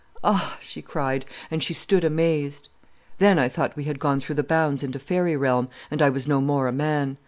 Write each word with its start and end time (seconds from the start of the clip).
"'Ah!' 0.23 0.57
she 0.59 0.81
cried, 0.81 1.27
and 1.51 1.61
she 1.61 1.75
stood 1.75 2.03
amazed. 2.03 2.69
"Then 3.19 3.37
I 3.37 3.47
thought 3.47 3.75
we 3.75 3.83
had 3.83 3.99
gone 3.99 4.19
through 4.19 4.33
the 4.33 4.41
bounds 4.43 4.81
into 4.81 4.97
faery 4.97 5.37
realm, 5.37 5.69
and 5.91 6.01
I 6.01 6.09
was 6.09 6.27
no 6.27 6.41
more 6.41 6.67
a 6.67 6.71
man. 6.71 7.17